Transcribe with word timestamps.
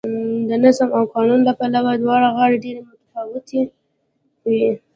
د 0.49 0.51
نظم 0.63 0.89
او 0.97 1.03
قانون 1.13 1.39
له 1.47 1.53
پلوه 1.59 1.93
دواړه 2.03 2.27
غاړې 2.37 2.57
ډېرې 2.63 2.81
متفاوتې 2.87 3.59
وې 4.43 4.73